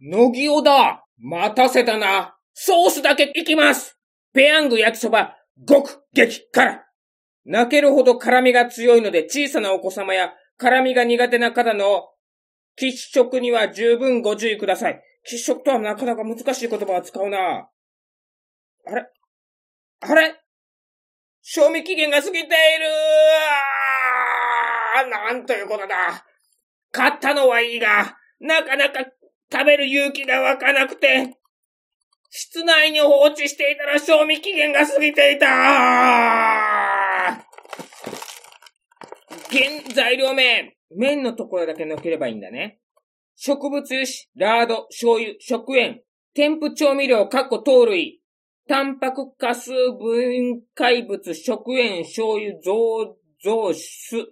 [0.00, 1.04] 乃木尾だ。
[1.18, 2.36] 待たせたな。
[2.54, 3.98] ソースだけいきます。
[4.32, 5.36] ペヤング焼きそば、
[5.68, 6.84] 極激辛。
[7.44, 12.08] 泣けるほど辛みが強いので小さなお子様や辛みが苦手な方の
[12.78, 15.02] 喫食には十分ご注意ください。
[15.30, 17.68] 喫食とはなかなか難しい言葉を使うな。
[18.86, 19.06] あれ？
[20.00, 20.34] あれ？
[21.42, 22.46] 賞味期限が過ぎている。
[25.10, 26.24] なんということだ。
[26.90, 29.04] 買ったのはいいが、なかなか
[29.52, 31.36] 食べる勇気が湧かなくて、
[32.30, 35.46] 室内に放置していたら賞味期限が過ぎていた
[39.50, 39.62] 原
[39.92, 42.80] 材料名、麺のところだけ抜ければいいんだね。
[43.34, 46.00] 植物油脂、ラード、醤油、食塩、
[46.34, 48.20] 添付調味料、かっこ糖類、
[48.68, 54.26] タンパク化数分解物、食塩、醤油、増増酒、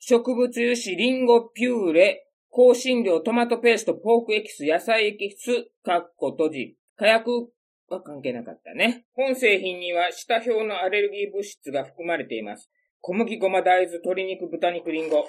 [0.00, 2.27] 植物油脂、リンゴピューレ、
[2.58, 6.76] 香辛料、トマトペースト、ポークエキス、野菜エキス、かっこ閉じ。
[6.96, 7.52] 火薬
[7.88, 9.04] は関係なかったね。
[9.14, 12.68] 本製品には下表のアレルギー物質が含まれています。
[13.00, 15.24] 小麦、ごま、大豆、鶏肉、豚肉、リンゴ。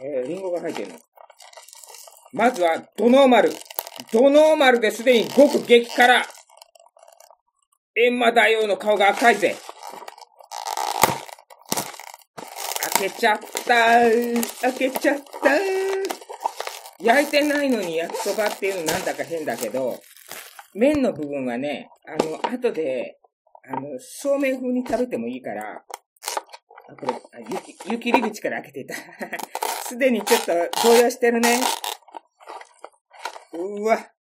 [0.00, 0.94] えー、リンゴが入ってるの。
[2.32, 3.52] まずは、ドノーマル。
[4.12, 6.24] ドノーマルですでにごく激辛。
[7.96, 9.54] 閻魔大王の顔が赤いぜ。
[12.98, 13.74] 開けちゃった
[14.60, 15.81] 開けちゃった
[17.02, 20.00] 焼いてないのに焼きそばっていうのなんだか変だけど、
[20.74, 23.18] 麺の部分はね、あの、後で、
[23.68, 25.82] あの、そうめん風に食べてもいいから、
[26.88, 28.94] あ、これ、あ雪、雪入り口から開けていた。
[29.84, 30.52] すでにちょっと
[30.88, 31.60] 動揺してるね。
[33.52, 34.12] うわ、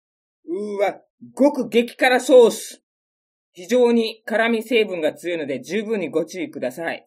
[0.45, 1.01] うわ、
[1.33, 2.83] ごく激辛ソース。
[3.53, 7.05] 非常に辛味成分が強いので十分にご注意ください。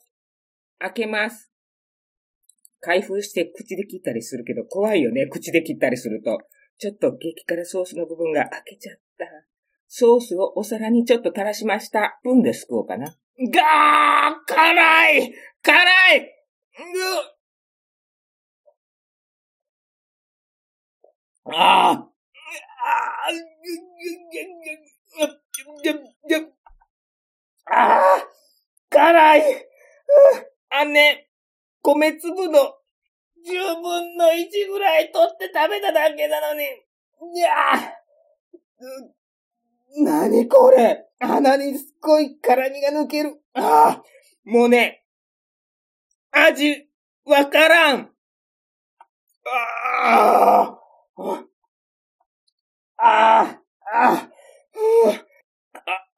[0.78, 1.53] 開けます。
[2.84, 5.26] 開封して口で切ったりするけど怖いよね。
[5.26, 6.38] 口で切ったりすると。
[6.76, 9.24] ちょっと激辛ソースの部分が開けちゃった。
[9.88, 12.20] ソースをお皿にちょっと垂らしました。
[12.22, 13.06] 分ですくおうかな。
[13.06, 13.14] がー
[14.46, 16.34] 辛い辛い
[21.46, 22.08] ああ
[27.66, 28.24] ああ
[28.90, 29.42] 辛い
[30.70, 31.28] あね、
[31.84, 32.58] 米粒の
[33.46, 37.50] 10分の1ぐらい取って食べただけなのに、いや
[40.02, 41.06] なにこれ。
[41.20, 43.38] 鼻にすっごい辛みが抜ける。
[43.54, 44.02] ああ
[44.44, 45.04] もうね、
[46.32, 46.88] 味、
[47.26, 48.10] わからん。
[49.46, 50.78] あ
[51.16, 51.44] あ
[52.96, 53.94] ああ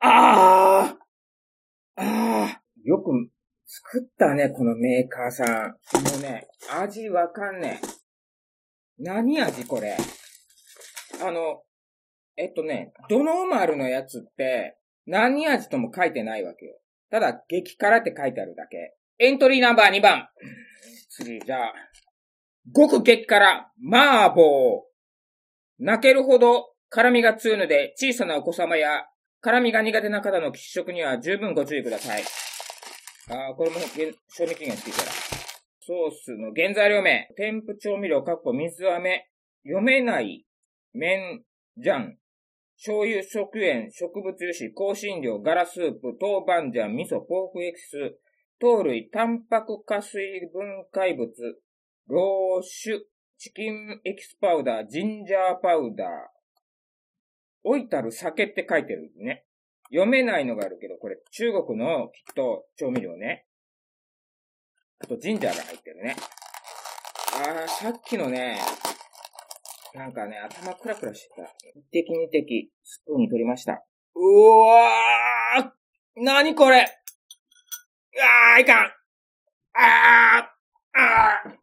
[0.01, 0.97] あ
[1.97, 3.11] あよく
[3.67, 5.49] 作ったね、このメーカーさん。
[6.03, 6.47] もうね、
[6.81, 7.87] 味わかんねえ。
[8.99, 9.97] 何味これ？
[11.23, 11.63] あの、
[12.37, 16.79] えっとね、ドノーマルのやつって、何味とも書いてないわけよ。
[17.11, 18.95] ただ、激辛って書いてあるだけ。
[19.19, 20.29] エントリーナンバー2番。
[21.11, 21.75] 次、じゃあ、
[22.73, 24.85] ごく激辛、麻婆。
[25.79, 29.07] 泣けるほど辛みが強いので、小さなお子様や
[29.41, 32.23] 辛みが苦手な方の喫食には十分ご注意ください。
[33.29, 33.77] ああこれも
[34.29, 35.11] 賞味期限ついたら。
[35.81, 37.29] ソースの原材料名。
[37.37, 39.29] 添付調味料、かっこ水飴。
[39.65, 40.47] 読めない
[40.93, 41.43] 麺
[41.77, 42.15] 醤。
[42.77, 48.19] 醤油、食塩、植物油脂、香辛料、ガラスープ、豆板醤、味噌、ポークエキス、
[48.61, 50.21] 糖類、タンパク化水
[50.53, 51.31] 分解物、
[52.07, 52.99] 老酒、
[53.39, 56.09] チキンエキスパウダー、ジンジャーパウダー、
[57.65, 59.46] 老いたる酒って書いてるね。
[59.91, 63.47] 読めないのがあるけど、これ中国のきっと調味料ね。
[64.99, 66.17] あとジンジャーが入ってるね。
[67.35, 68.59] あー、さっきのね、
[69.95, 71.43] なんかね、頭クラクラしてた。
[71.75, 73.85] 一滴二滴、スプーンに取りました。
[74.15, 74.19] う
[74.61, 78.87] わーなにこれあー、いかん
[79.75, 80.47] あー
[80.95, 81.56] あー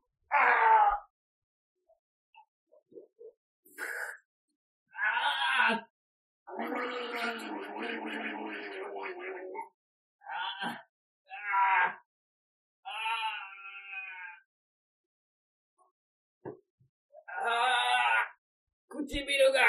[19.06, 19.60] 唇が、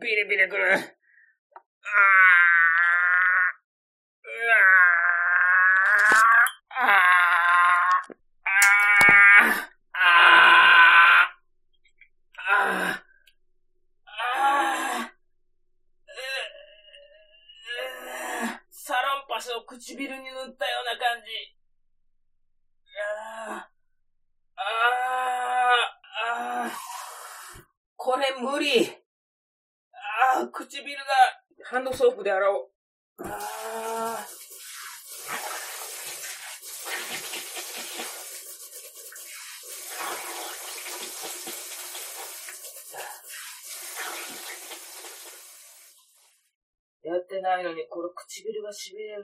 [0.00, 0.72] ビリビリくる。
[0.74, 0.80] ああ、
[4.24, 4.54] うわ
[6.70, 6.90] あ、あ
[9.22, 10.10] あ、あ
[11.04, 12.58] あ、
[14.06, 15.12] あ
[18.70, 21.30] サロンパスを唇に塗ったような感じ。
[28.04, 28.84] これ無理。
[29.92, 31.04] ああ、唇が、
[31.64, 32.70] ハンドソープで洗おう。
[33.20, 33.38] あ
[34.18, 34.26] あ。
[47.04, 49.22] やってないのに、これ唇が痺れる。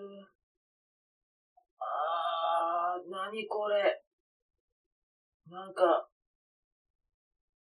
[1.78, 4.02] あー、なにこれ。
[5.48, 6.08] なんか、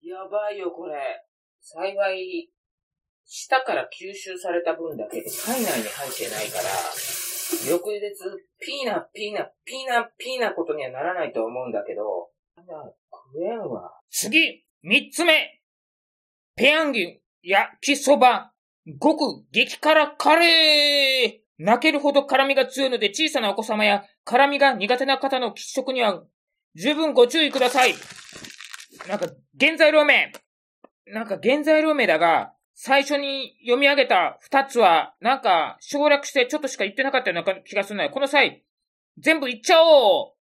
[0.01, 0.97] やばいよ、これ。
[1.61, 2.51] 幸い、
[3.23, 6.63] 舌から吸収された分だけで体内に入ってないから、
[7.69, 8.01] 翌日、
[8.59, 13.91] ピーナ、ピーナ、ピーナ、ピーナことにはならないと思うんだけど、食えんわ。
[14.09, 15.61] 次三つ目
[16.55, 18.51] ペヤンギ焼きそば
[18.97, 26.23] ごく激辛カレー泣けるほど辛味が強いので小さなお子様や辛味が苦手な方の喫食には
[26.75, 27.93] 十分ご注意ください。
[29.07, 29.27] なんか、
[29.59, 30.31] 原材料名。
[31.07, 38.09] なんか原材料名だが、最初に読み上げた二つは、なんか省略してちょっとしか言ってなかったような気がするのよ。
[38.09, 38.63] この際、
[39.19, 40.33] 全部言っちゃおう。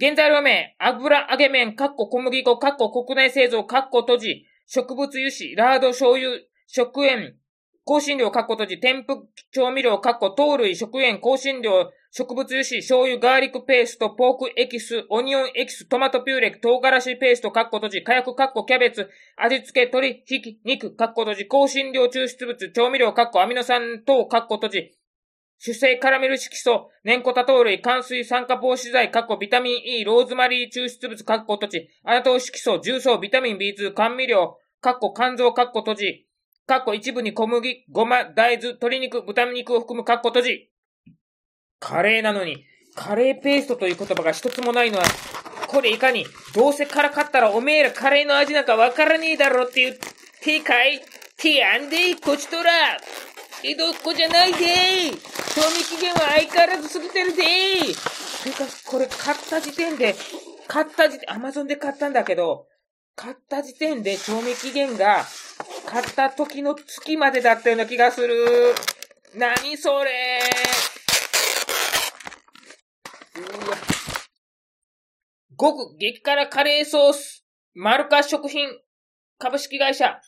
[0.00, 7.34] 原材料名、油揚げ麺、かっこ小麦粉、かっこ国内製造、かっこ閉じ、植物油脂、ラード醤油、食塩、
[7.84, 24.92] 香辛料、かっこ閉じ、添付調味料、かっこ糖類、食塩、香辛料、植物油脂、醤油、ガーリックペースト、ポークエキス、オニオンエキス、トマトピューレ、唐辛子ペースト、かっこ閉じ、火薬、かっこキャベツ、味付け、鶏、ひき、肉、かっこ閉じ、香辛料、抽出物、調味料、かっこアミノ酸等、かっこ閉じ、
[25.58, 36.26] 主成カラメル色素、粘固多糖類、乾水酸化防止剤、かっこビタミン E、ローズマリー抽出物、かっこ閉じ、アナトウ色素、重曹、ビタミン B2、甘味料、かっこ肝臓、かっこ閉じ、
[36.66, 40.70] かっこ一部に小麦、ごま、大豆、鶏肉、豚肉を含むかっこ閉じ。
[41.80, 42.64] カレーなのに、
[42.94, 45.04] カレーペーストという言葉が一つもないのは、
[45.66, 46.24] これいかに、
[46.54, 49.98] どうせ辛かったらおめえらカレーの味なんかわからねえだろっていう、
[50.40, 51.00] てかい、
[51.36, 52.70] てあんでいこちとら。
[53.64, 54.58] 江戸っ子じゃないで
[55.54, 60.14] 賞味期限は相変わらず過ぎてるでてか、これ買った時点で、
[60.66, 62.66] 買った時点、アマゾンで買ったんだけど、
[63.14, 65.24] 買った時点で賞味期限が
[65.86, 68.74] 買った時の月までだったような気がする。
[69.34, 70.40] 何それ
[73.36, 73.76] うわ。
[75.56, 77.44] ごく激辛カレーソース、
[77.74, 78.68] マルカ食品、
[79.38, 80.20] 株式会社。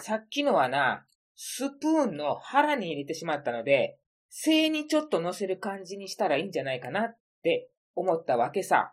[0.00, 3.98] さっきのはな、スプーンの腹に入れてしまったので、
[4.30, 8.92] 背にちょっと乗せる感じにしたらいいんじゃないかなって思ったわけさ。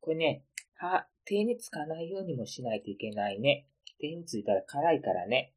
[0.00, 0.44] これね、
[0.76, 3.66] は、手につかないようにもしないといけないね。
[4.00, 5.52] 手についたら辛いからね。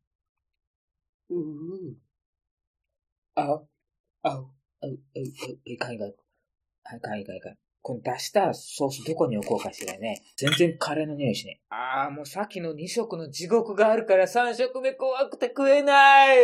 [1.30, 1.96] うう
[3.36, 3.62] あ、あ、
[4.24, 4.46] あ、あ、
[4.84, 4.88] あ、
[5.66, 6.14] いかんいかん。
[6.84, 7.58] はい、かんいかんいかん。
[7.84, 10.22] この出したソースどこに置こうかしらね。
[10.38, 11.62] 全然カレーの匂いしね。
[11.70, 16.38] ああ、もうさっきの2食の地獄があるから3食目怖くて食えない。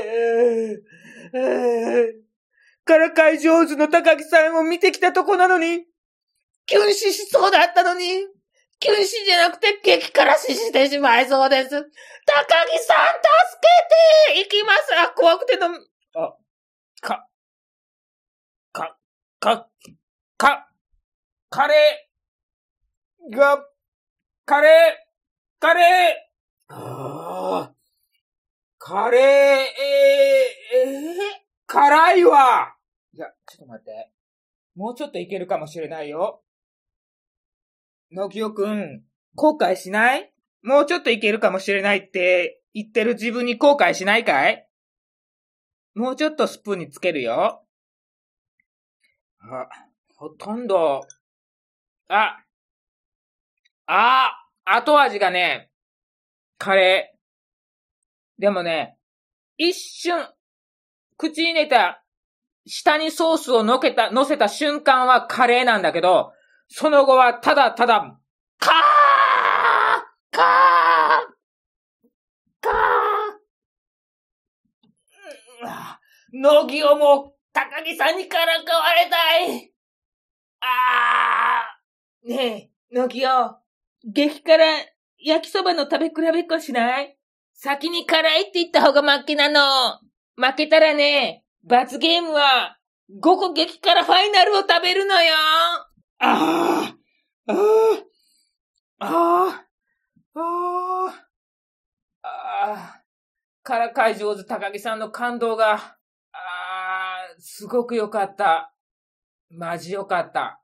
[2.86, 5.86] からかい上手の高木さんを見てきたとこなのに、
[6.66, 8.06] キュン死しそうだったのに、
[8.79, 11.69] キュン死じゃなくて激辛死してしまいそうです。
[11.69, 11.85] 高木
[12.79, 13.59] さん助
[14.33, 15.00] けて行きます。
[15.00, 15.68] あ、怖くての、
[16.15, 16.35] あ、
[17.01, 17.27] か、
[18.71, 18.97] か、
[19.39, 19.68] か、
[20.38, 20.69] か、
[21.50, 22.07] カレー。
[23.35, 23.65] が、
[24.45, 24.71] カレー、
[25.59, 27.74] カレー、ああ、
[28.77, 31.15] カレー、えー、えー、
[31.65, 32.75] 辛いわ。
[33.13, 34.12] いや、ちょっと待って。
[34.75, 36.43] もうちょっといけるかもしれないよ。
[38.12, 39.04] のきおくん、
[39.36, 40.32] 後悔しない？
[40.64, 44.68] もうちょっといけるかもしれないって言ってる自分に後悔しないかい？
[45.94, 47.64] もうちょっとスプーンにつけるよ。
[49.40, 49.68] あ、
[50.16, 51.02] ほとんど、
[52.10, 52.38] あ、
[53.86, 54.32] あ、
[54.66, 55.70] 後味がね、
[56.58, 58.42] カレー。
[58.42, 58.98] でもね、
[59.58, 60.28] 一瞬、
[61.18, 62.04] 口に入れた、
[62.66, 66.34] 下にソースをのけた、乗せた瞬間はカレーなんだけど、
[66.69, 68.19] その後はただただ、
[68.59, 68.74] カー
[70.31, 70.45] カー
[72.62, 72.74] カー。
[76.33, 79.74] のぎをも高木さんにからかわれたい。
[80.59, 83.55] あーねえ、のぎお、
[84.03, 84.65] 激辛
[85.19, 87.17] 焼きそばの食べ比べっこしない？
[87.53, 89.62] 先に辛いって言った方が負けなの。
[90.36, 92.77] 負けたらね、罰ゲームは、
[93.09, 95.33] 5個激辛ファイナルを食べるのよ。
[96.19, 96.95] あ
[97.47, 97.53] あ、
[99.00, 99.65] ああ、
[100.33, 101.27] ああ、
[102.24, 103.03] ああ、
[103.63, 105.97] からかい上手高木さんの感動が、あ
[106.33, 108.74] あ、すごく良かった。
[109.50, 110.62] マジ良かった。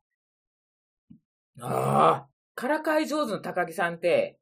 [1.62, 4.40] ああ、からかい上手の高木さんって、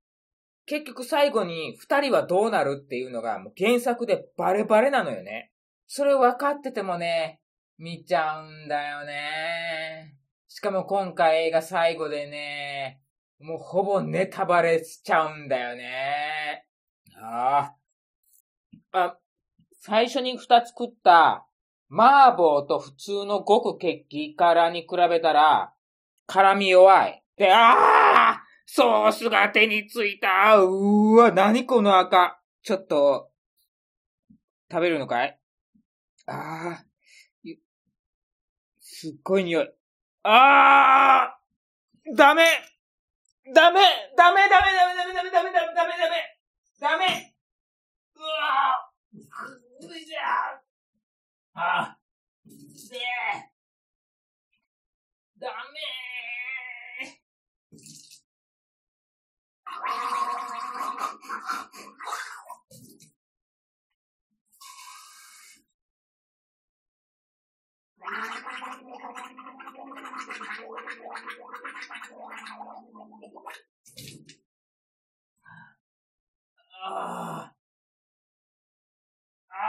[0.66, 5.52] 結局最後に二人はどうなるっていうのがもう原作でバレバレなのよね。
[5.88, 7.42] それ分かっててもね、
[7.78, 10.21] 見ちゃうんだよね。
[10.54, 13.00] しかも今回映画最後でね、
[13.40, 16.68] もうほぼネタバレしちゃうんだよね。
[17.16, 17.74] あ
[18.92, 19.00] あ。
[19.00, 19.18] あ、
[19.80, 21.48] 最初に二つ食った
[21.90, 25.74] 麻婆と普通のごく激辛に比べたら、
[26.28, 27.24] 辛み弱い。
[27.38, 32.42] で、ああソースが手についたうーわ、何この赤。
[32.62, 33.32] ちょっと、
[34.70, 35.40] 食べるのかい？
[36.26, 36.86] ああ、
[38.82, 39.74] すっごい匂い。
[40.24, 41.40] ああ
[42.16, 42.46] ダメ。
[43.54, 43.82] ダメ
[44.16, 46.38] ダメダメダメダメダメダメダメダメダメ。
[46.80, 47.36] ダメ
[48.16, 48.92] うわ
[49.82, 50.62] うじゃ
[51.56, 51.98] あ
[52.90, 53.00] で
[55.40, 56.02] ダメ
[76.84, 77.56] ああ。
[79.50, 79.64] あ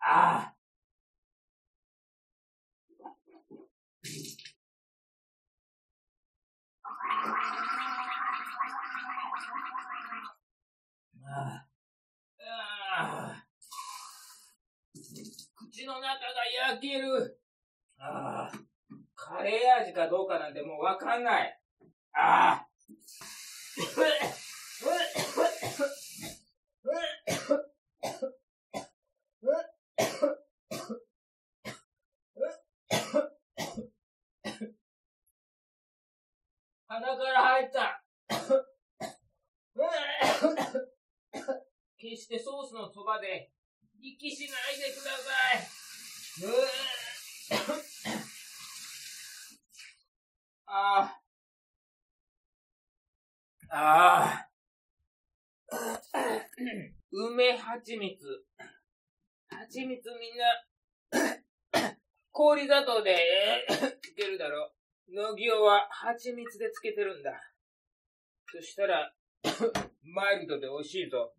[0.00, 0.54] ああ。
[6.90, 7.37] ああ
[15.56, 16.10] 口の中が
[16.70, 17.40] 焼ける。
[17.98, 18.68] ああ。
[19.14, 21.60] カレー味かどうかなんてもうわかんない。
[22.14, 22.68] ああ。
[36.88, 38.02] 鼻から入った。
[41.98, 42.38] 決して
[43.08, 43.50] ソースのそばで
[44.02, 45.64] 息しないでください。
[50.66, 51.20] ああ。
[53.70, 54.50] ああ。
[57.10, 58.44] 梅蜂蜜。
[59.48, 60.62] 蜂蜜みんな、
[62.30, 63.66] 氷砂糖で
[64.02, 64.70] つけるだろ
[65.08, 65.14] う。
[65.14, 67.32] 野際は蜂蜜でつけてるんだ。
[68.52, 69.14] そしたら、
[70.02, 71.34] マイルドで美味しいぞ。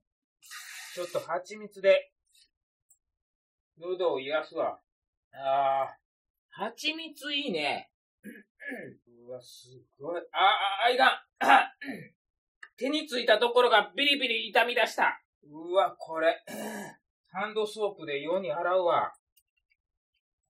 [1.00, 2.12] ちょっと蜂蜜で、
[3.80, 4.82] 喉を癒すわ。
[5.32, 5.98] ああ、
[6.50, 7.90] 蜂蜜いいね。
[9.26, 10.22] うわ、すごい。
[10.34, 11.24] あ、あ、あいが
[12.76, 15.24] 手についたところがビリビリ痛み出した。
[15.44, 16.44] うわ、これ、
[17.32, 19.14] ハンドソープで世に洗うわ。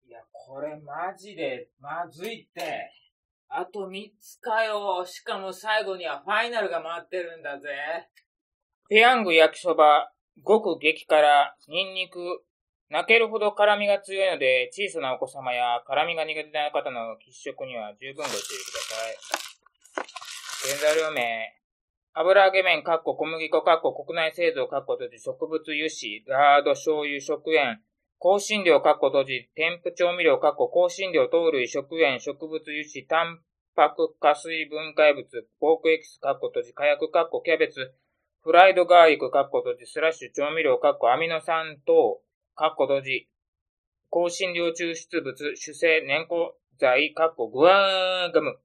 [0.05, 2.91] いや、これマジでまずいって。
[3.47, 5.05] あと3つかよ。
[5.05, 8.09] しかも最後にはファイナルが待ってるんだぜ。
[8.89, 12.43] ペヤング焼きそば、ごく激辛、ニンニク、
[12.89, 20.77] 泣けるほど辛みが強いので、小さなお子様や辛みが苦手な方の喫食には十分ご注意ください。
[20.77, 21.53] 原材料名、
[22.13, 27.81] 油揚げ麺、かっこ小麦粉、かっこ国内製造、かっこ閉じ、植物油脂、ラード、醤油、食塩、
[28.21, 33.41] 香辛料、かっこ閉じ、添付調味料、かっこ香辛料、糖類、食塩、植物油脂、タン
[33.75, 35.25] パク、加水分解物、
[35.59, 37.95] ポークエキス、かっこ閉じ、火薬、かっこキャベツ、
[38.43, 42.19] フライドガーリック、かっこ閉じ、スラッシュ調味料、かっこアミノ酸等、
[42.55, 43.29] かっこ閉じ、
[44.11, 48.59] 香辛料抽出物、主成、粘固剤、かっこグアーガム、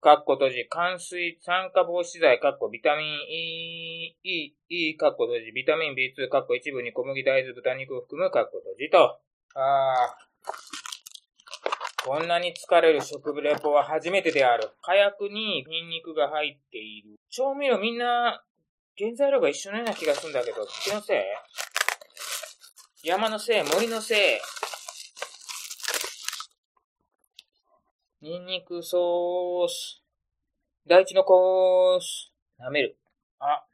[0.00, 9.20] かっこ閉じ、冠水、酸化防止剤、かっこビタミン E、E、E、かっこ閉じ、ビタミン B2、かっこ一部に小麦、大豆、豚肉を含む、かっこ閉じと。
[9.54, 10.16] ああ。
[12.04, 14.70] こんなに疲れる食レポは初めてである。
[14.82, 17.14] 火薬にニンニクが入っている。
[17.30, 18.42] 調味料みんな、
[18.98, 23.08] 原材料が一緒のような気がするんだけど、気のせい？
[23.08, 24.40] 山のせい、森のせい。
[28.20, 30.02] ニンニクソース。
[30.86, 32.32] 大地のコース。
[32.60, 32.96] 舐める。
[33.40, 33.64] あ。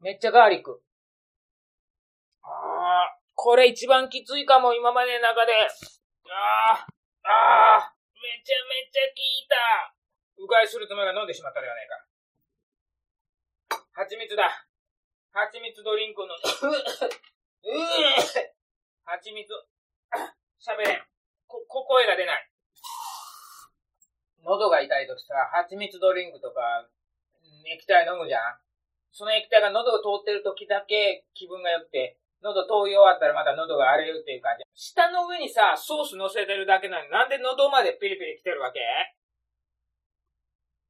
[0.00, 0.80] めっちゃガーリック。
[2.42, 5.52] ああ、これ一番きついかも、今までの中で。
[5.52, 6.86] ああ、
[7.24, 10.44] ああ、めちゃめちゃ効いた。
[10.44, 12.06] うがいするつもりが飲んでしまったではないか。
[13.96, 14.52] 蜂蜜だ。
[15.32, 17.08] 蜂蜜ドリンクの、うぅ
[19.08, 19.48] 蜂蜜、
[20.60, 21.02] 喋れん。
[21.48, 22.44] こ、こ、声が出ない。
[24.44, 26.84] 喉が痛いときさ、蜂蜜ドリンクとか、
[27.72, 28.60] 液体飲むじゃん
[29.16, 34.64] その液体が喉を通ってるときだけ気分が良くて、喉通い終わったらまた喉が荒れるっていう感じ。
[34.76, 38.80] 舌の上にさ、ソース乗せてるだけなのになんで喉までピリピリ来てるわけ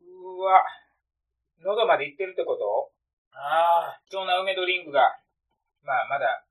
[0.02, 0.66] うわ。
[1.62, 2.95] 喉まで行ってるってこと
[3.36, 5.12] ああ、貴重な梅ドリンクが、
[5.84, 6.46] まあまだ、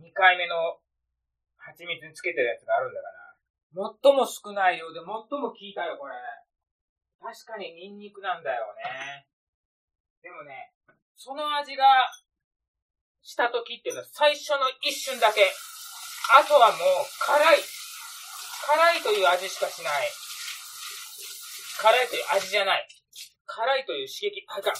[0.00, 0.80] 2回目の
[1.56, 3.92] 蜂蜜につけてるやつがあるんだかな。
[4.02, 6.14] 最も少ないようで最も効いたよ、これ。
[7.20, 9.26] 確かにニンニクなんだよね。
[10.22, 10.72] でもね、
[11.14, 11.84] その味が
[13.22, 15.44] した時っていうのは最初の一瞬だけ。
[16.40, 16.78] あとはもう
[17.20, 17.58] 辛い。
[18.66, 20.08] 辛いという味しかしない。
[21.80, 22.88] 辛いという味じゃない。
[23.46, 24.44] 辛いという刺激。
[24.48, 24.74] あかん。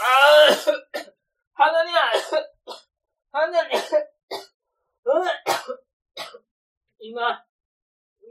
[0.00, 1.14] あー
[1.54, 2.10] 鼻にあ
[3.30, 3.74] 鼻に
[7.00, 7.44] 今、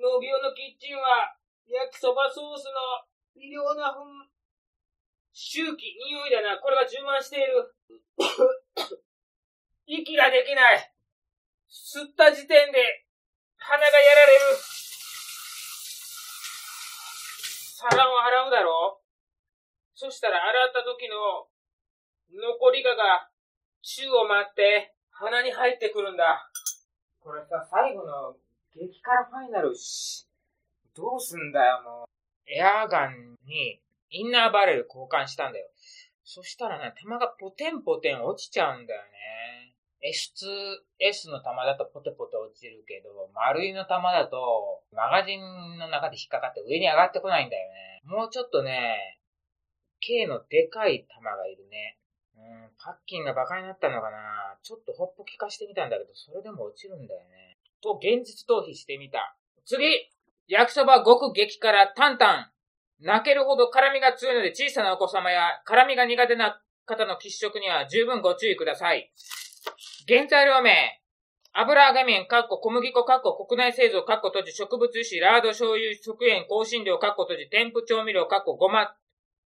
[0.01, 3.05] 農業のキッチンは焼きそばソースの
[3.35, 4.27] 微量なふん、
[5.31, 6.59] 周期、匂いだな。
[6.59, 7.75] これが充満している。
[9.85, 10.91] 息ができない。
[11.69, 13.05] 吸った時点で
[13.57, 14.73] 鼻がやられる。
[17.91, 19.03] 皿を洗うだろう
[19.93, 21.51] そしたら洗った時の
[22.33, 23.29] 残りがが
[23.83, 26.49] 宙を舞って鼻に入ってくるんだ。
[27.19, 28.35] これさ、最後の
[28.73, 30.27] 激辛ファイナルし、
[30.95, 32.07] どうすんだよもう。
[32.47, 35.69] エアガンにインナーバレル交換したんだよ。
[36.23, 39.75] そしたらね、弾がポテンポテン落ちちゃうんだよね。
[40.03, 45.39] S2S の弾だとポテポテ落ちるけど、丸いの弾だと、マガジン
[45.77, 48.01] の中で引っかかって上に上がってこないんだよね。
[48.05, 49.19] もうちょっとね、
[49.99, 51.97] K のでかい弾がいるね。
[52.43, 54.57] うん、パッキンがバカになったのかな？
[54.61, 57.57] ちょっとホップ効かしてみたんだけど、それでも落ちるんだよね。
[57.81, 59.37] と、現実逃避してみた。
[59.65, 59.85] 次
[60.47, 62.51] 焼きそば極激辛タンタン。
[62.99, 69.11] 泣けるほど辛みが強いので小さなお子様や辛みが苦手な方の喫食には十分ご注意ください。
[70.07, 70.99] 原材料名。
[71.55, 78.95] 油揚げ麺、かっこ小麦粉、かっこ国内製造、かっこ閉じ、植物油脂、ラード醤油、食塩、香辛料、かっこ閉じ、添付調味料、かっこごま、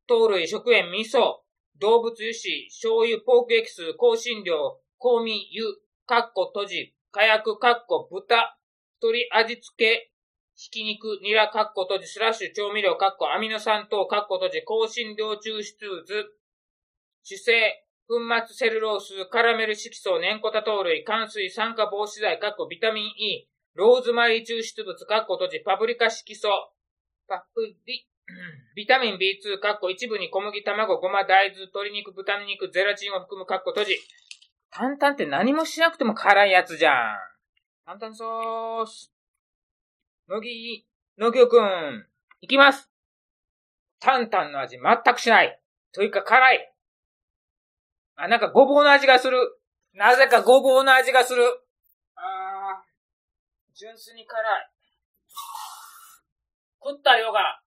[0.07, 1.43] 糖類、食塩、味噌、
[1.79, 8.59] 動物油脂、醤油、ポークエキス、香辛料、香味、油、かっこ閉じ、火薬、かっこ豚、
[9.03, 10.13] 鶏味付け、
[10.55, 16.05] ひき肉、ニラ、かっこ閉じ、スラッシュ、調味料、かっこアミノ酸等、かっこ閉じ、香辛料抽出物、
[17.23, 26.49] 主成、粉末セルロース、カラメル色素、粘固多糖類、乾水、酸化防止剤、かっこビタミン E、ローズマリー抽出物、かっこ閉じ、パプリカ色素、
[27.29, 28.09] パプリ、
[28.75, 33.97] ビタミン B2、かっこ一部に小麦、卵、ごま、大豆、鶏肉、豚肉、ゼラチンを含む、かっこ閉じ。
[34.71, 37.17] 担々って何もしなくても辛いやつじゃん。
[37.87, 39.13] 担々ソース。
[40.29, 40.87] 乃木、
[41.17, 42.07] 乃木くん、
[42.41, 42.91] いきます。
[44.01, 45.61] タンタンの味全くしない。
[45.93, 46.75] というか辛い。
[48.17, 49.39] あ、なんかごぼうの味がする。
[49.95, 51.43] なぜかごぼうの味がする。
[52.17, 54.71] あー、純粋に辛い。
[56.83, 57.63] 食った量が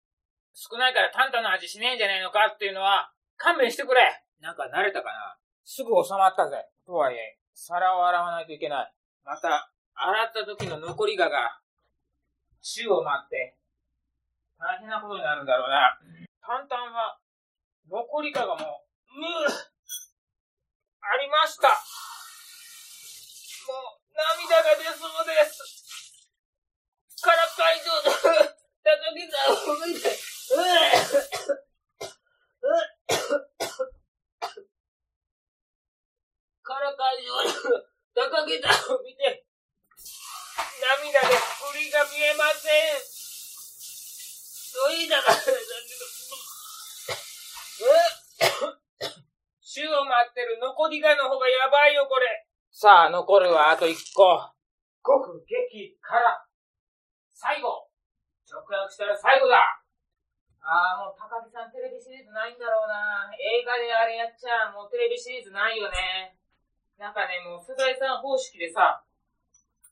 [0.58, 4.02] 少ないからタンタの味しねえんじゃねえのかっていうのは勘弁してくれ。
[4.42, 6.66] なんか慣れたかなすぐ収まったぜ。
[6.82, 8.94] とはいえ、皿を洗わないといけない。
[9.24, 11.62] また、洗った時の残りがが
[12.62, 13.56] 宙を待って、
[14.58, 15.94] 大変なことになるんだろうな。
[16.42, 17.20] タンタンは、
[17.90, 18.82] 残りかがも
[19.14, 21.70] う、むーありました。
[21.70, 21.76] も
[23.94, 27.22] う、涙が出そうです。
[27.22, 28.57] からかい上で、
[28.88, 30.56] 高木さんを見て、う
[36.64, 37.84] からかい上で、
[38.16, 39.44] 高木さんを見て、
[40.80, 43.04] 涙で振りが見えません。
[44.72, 45.58] そういいだからだけど、
[49.60, 50.60] 週を待ってる。
[50.62, 52.48] 残りがの方がやばいよ、これ。
[52.72, 53.52] さあ、残る。
[53.52, 54.54] はあと一個。
[55.04, 56.48] 極激辛。
[57.34, 57.87] 最後。
[58.48, 59.84] 直訳したら最後だ。
[60.64, 63.28] ああ、もう高木さんテレビシリーズないんだろうな。
[63.36, 66.36] 映画であれやっちゃもうテレビシリーズないよね。
[66.98, 69.04] なんかね、もう世代さん方式でさ、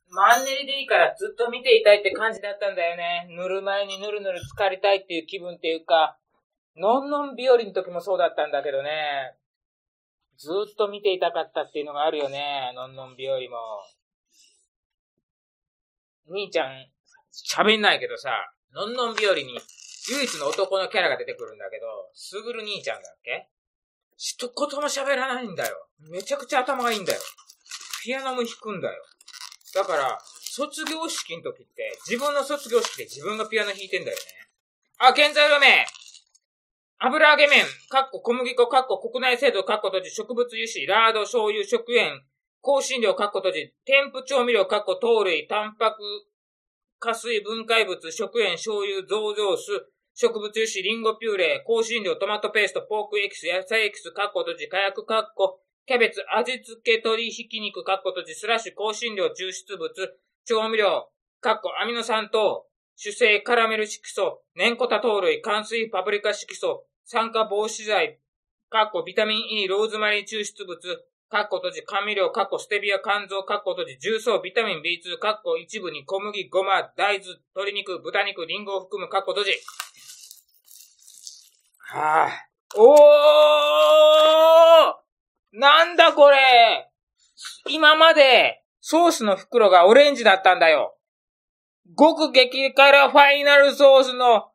[0.09, 3.27] マンネリでいいからずっと見ていたいって感じだったんだよね。
[3.29, 6.17] 塗る前にぬるぬる浸かりたいっていう気分っていうか、
[6.75, 9.35] のんのん日和の時もそうだったんだけどね。
[10.37, 12.73] ずっと見ていたかったっていうのがあるよね。
[12.75, 13.45] のんのん日和も。
[16.27, 16.87] 兄ちゃん、
[17.43, 18.31] 喋んないけどさ、
[18.73, 19.59] のんのん日和に
[20.09, 23.49] 唯一の男のキャラが出てくるんだけど、すぐる兄ちゃんだっけ？
[24.17, 25.87] 一言も喋らないんだよ。
[26.09, 27.19] めちゃくちゃ頭がいいんだよ。
[28.03, 29.03] ピアノも弾くんだよ。
[29.73, 34.23] だから、卒業式の時って、自分の卒業式で自分がピアノ弾いてんだよね。
[34.99, 35.85] あ、現在の名
[36.97, 42.21] 油揚げ麺、かっこ小麦粉、かっこ国内製造、かっこ閉じ、植物油脂、ラード、醤油、食塩、
[42.63, 45.97] 香辛料、かっこ閉じ、添付調味料、かっこ糖類、タンパク、
[46.99, 49.71] 加水、分解物、食塩、醤油、増上酢、
[50.13, 59.91] 植物油脂、リンゴピューレ、香辛料、トマトペースト、ポークエキス、野菜エキス、かっこ閉じ、火薬、かっこ、キャベツ、味付け、鶏ひき肉、かっこ閉じ、スラッシュ、香辛料、抽出物、
[60.45, 61.09] 調味料、
[61.41, 68.19] かっこ、アミノ酸等、主成、カラメル色素、粘固多糖類、乾水、パプリカ色素、酸化防止剤、
[68.69, 70.79] かっこ、ビタミン E、ローズマリー抽出物、
[71.29, 79.51] かっこ閉じ、甘味料、かっこ、ステビア、肝臓、かっこ閉じ、重曹、ビタミン B2、かっこ、一部に小麦、ごま、大豆、鶏肉、豚肉、リンゴを含む、かっこ閉じ。
[81.79, 82.95] はぁ、あ、おー
[85.57, 86.91] なんだこれ
[87.69, 90.95] 今まで、ソースの袋がオレンジだったんだよ。
[91.97, 94.51] 極激辛ファイナルソースの、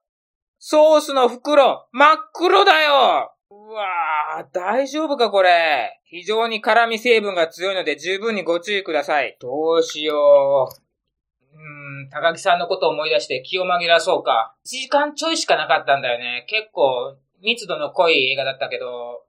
[0.58, 6.00] ソースの袋、真っ黒だようわぁ、大丈夫かこれ。
[6.04, 9.36] 非常に辛味成分が強いので十分にご注意ください。
[9.40, 11.56] どうしよう。
[11.56, 14.54] うーん、高木さんのことを思い出して気を紛らそうか。
[14.64, 16.46] 1時間ちょいしかなかったんだよね。
[16.48, 19.24] 結構、密度の濃い映画だったけど、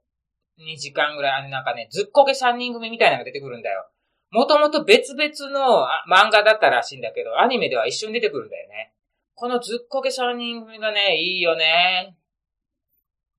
[0.58, 3.88] 2時間ぐらい、あのなんかね、ずっこけ3人組みたいなのが出てくるんだよ。
[4.30, 8.92] もともと別々の漫画だったらしいんだけど、アニメでは一緒に出てくるんだよね。
[9.34, 12.16] このずっこけ3人組がね、いいよね。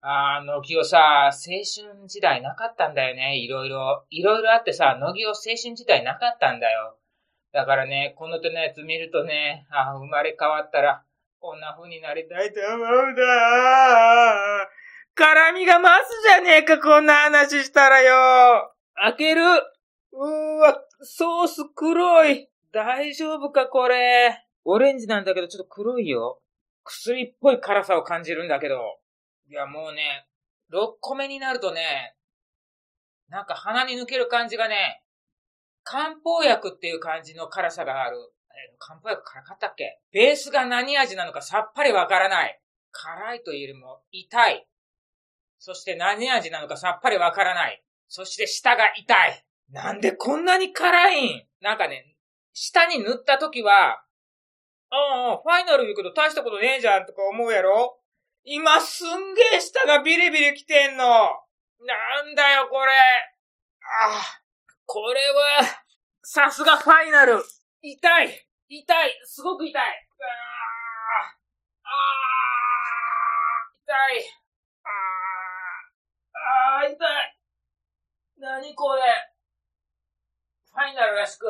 [0.05, 3.37] あの、ぎをさ、青春時代なかったんだよね。
[3.37, 4.05] いろいろ。
[4.09, 6.97] いろいろあってさ、乃木を青春時代なかったんだよ。
[7.53, 11.05] だからね、この手のやつ見るとね、あ生まれ変わったら、
[11.39, 14.67] こんな風になりたいと思うんだ。
[15.15, 18.73] 辛みが増すじゃねえか、こんな話したらよ。
[18.95, 19.41] 開ける。
[19.41, 22.49] うーわ、ソース黒い。
[22.73, 24.43] 大丈夫か、これ。
[24.65, 26.41] オレンジなんだけど、ちょっと黒いよ。
[26.83, 28.97] 薬っぽい辛さを感じるんだけど。
[29.49, 30.27] いや、もうね、
[30.71, 32.15] 6個目になるとね、
[33.29, 35.03] なんか鼻に抜ける感じがね、
[35.83, 38.17] 漢方薬っていう感じの辛さがある。
[38.49, 39.99] え漢方薬辛かったっけ？
[40.11, 42.61] ベースが何味なのかさっぱりわからない。
[42.91, 44.67] 辛いというよりも痛い。
[45.59, 47.83] そして何味なのかさっぱりわからない。
[48.07, 49.45] そして舌が痛い。
[49.71, 51.43] なんでこんなに辛いん？
[51.61, 52.15] なんかね、
[52.53, 54.03] 舌に塗った時は、
[54.89, 57.99] ああ、ファイナル言うけど大したことねえじゃんとか思うやろ？
[58.45, 61.05] 今すんげえ舌がビリビリ来てんの。
[61.05, 62.91] なんだよこれ。
[62.91, 64.41] ああ、
[64.85, 65.63] これは、
[66.21, 67.41] さすがファイナル。
[67.81, 68.47] 痛い。
[68.67, 69.19] 痛い。
[69.23, 69.81] すごく痛い。
[69.81, 69.87] ああ、
[71.83, 71.91] あ
[73.53, 74.25] あ、痛い。
[74.83, 74.89] あ
[76.33, 76.99] あ、ああ、痛い。
[78.39, 79.01] なにこれ。
[80.73, 81.45] ファイナルらしく、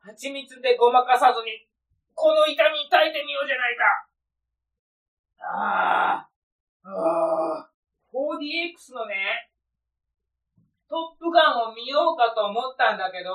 [0.00, 1.68] 蜂蜜でごまかさずに、
[2.12, 4.08] この痛み耐えてみようじゃないか。
[5.40, 7.70] ああ、ああ、
[8.12, 9.50] 4DX のね、
[10.88, 13.34] トップガンを見ようかと思ったんだけど、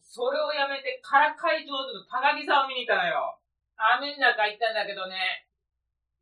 [0.00, 3.38] それをやめてからかい上手の高木さんを見に行ったのよ。
[3.98, 5.46] 雨の中行ったんだけどね、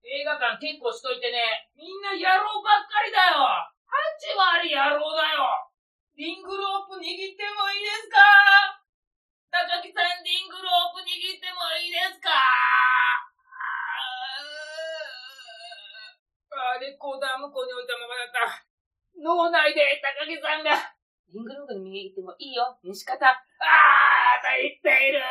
[0.03, 5.71] 映画館結構しといてね、みんな野郎ばっかりだよ !8 割野郎だよ。
[6.17, 8.19] リングロープ握ってもいいですか？
[9.51, 12.31] 高木さんリングロープ握ってもいいですか？
[16.79, 18.67] レコーダー向こうに置いたままだった。
[19.21, 20.75] 脳内で高木さんが、
[21.33, 23.27] リングロープに握ってもいいよ、西方。
[23.27, 25.23] あーと言っている。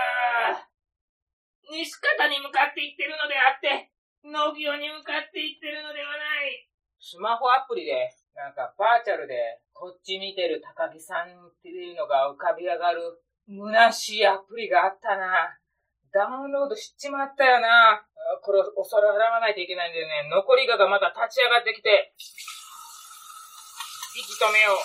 [1.71, 3.91] 西方に向かって言ってるのであって、
[4.23, 6.67] 農業に向かって言ってるのではない。
[6.99, 15.59] スマホアプリで、なんかバーチャルで、こっち見てる高木さんっていうのが浮かび上がる、虚しいアプリがあったな。
[16.13, 18.05] ダウンロードしちまったよな。
[18.43, 20.29] これ、お皿洗わないといけないんだよね。
[20.29, 22.13] 残りががまた立ち上がってきて、
[24.15, 24.75] 息止めよう。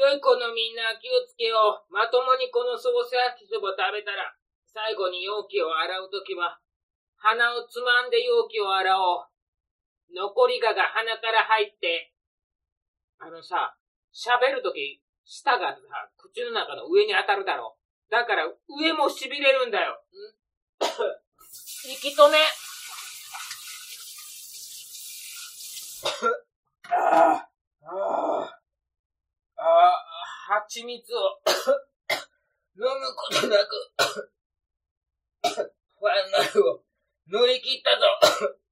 [0.19, 1.93] 子のみんな気をつけよう。
[1.93, 4.35] まともにこのソース焼きそば食べたら、
[4.73, 6.59] 最後に容器を洗うときは、
[7.17, 9.31] 鼻をつまんで容器を洗おう。
[10.15, 12.11] 残りがが鼻から入って、
[13.19, 13.77] あのさ、
[14.11, 15.79] 喋るとき、舌がさ、
[16.17, 18.11] 口の中の上に当たるだろう。
[18.11, 20.03] だから、上も痺れるんだよ。
[21.85, 22.37] 息止め。
[26.89, 27.47] あ、
[27.83, 28.57] ああ。
[28.57, 28.60] あ
[29.63, 29.93] あ
[30.49, 31.39] あ、蜂蜜を
[32.75, 33.91] 飲むことなく
[35.43, 36.83] ファンナルを
[37.27, 38.57] 乗り切ったぞ。